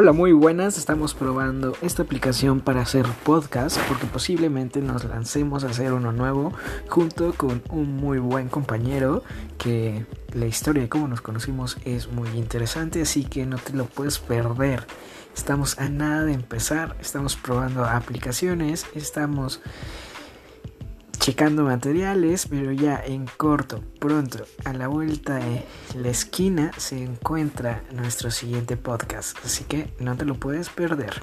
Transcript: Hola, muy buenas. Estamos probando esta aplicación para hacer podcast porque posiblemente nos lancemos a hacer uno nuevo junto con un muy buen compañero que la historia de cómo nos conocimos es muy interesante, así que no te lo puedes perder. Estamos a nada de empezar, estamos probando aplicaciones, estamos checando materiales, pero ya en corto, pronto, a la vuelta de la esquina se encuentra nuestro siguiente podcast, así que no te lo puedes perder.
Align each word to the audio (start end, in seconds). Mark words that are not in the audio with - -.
Hola, 0.00 0.12
muy 0.12 0.30
buenas. 0.30 0.78
Estamos 0.78 1.12
probando 1.12 1.76
esta 1.82 2.04
aplicación 2.04 2.60
para 2.60 2.82
hacer 2.82 3.04
podcast 3.24 3.76
porque 3.88 4.06
posiblemente 4.06 4.80
nos 4.80 5.02
lancemos 5.02 5.64
a 5.64 5.70
hacer 5.70 5.92
uno 5.92 6.12
nuevo 6.12 6.52
junto 6.88 7.32
con 7.32 7.64
un 7.70 7.96
muy 7.96 8.20
buen 8.20 8.48
compañero 8.48 9.24
que 9.58 10.06
la 10.32 10.46
historia 10.46 10.84
de 10.84 10.88
cómo 10.88 11.08
nos 11.08 11.20
conocimos 11.20 11.78
es 11.84 12.12
muy 12.12 12.28
interesante, 12.36 13.02
así 13.02 13.24
que 13.24 13.44
no 13.44 13.58
te 13.58 13.72
lo 13.72 13.86
puedes 13.86 14.20
perder. 14.20 14.86
Estamos 15.36 15.80
a 15.80 15.88
nada 15.88 16.24
de 16.24 16.32
empezar, 16.34 16.96
estamos 17.00 17.34
probando 17.34 17.84
aplicaciones, 17.84 18.86
estamos 18.94 19.60
checando 21.28 21.62
materiales, 21.64 22.46
pero 22.48 22.72
ya 22.72 23.02
en 23.04 23.26
corto, 23.36 23.84
pronto, 24.00 24.46
a 24.64 24.72
la 24.72 24.88
vuelta 24.88 25.34
de 25.34 25.62
la 25.94 26.08
esquina 26.08 26.72
se 26.78 27.04
encuentra 27.04 27.82
nuestro 27.92 28.30
siguiente 28.30 28.78
podcast, 28.78 29.36
así 29.44 29.64
que 29.64 29.92
no 30.00 30.16
te 30.16 30.24
lo 30.24 30.36
puedes 30.36 30.70
perder. 30.70 31.22